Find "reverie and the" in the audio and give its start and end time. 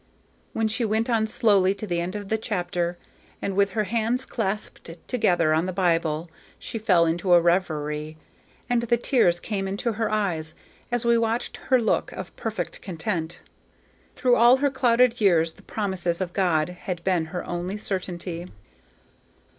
7.39-8.97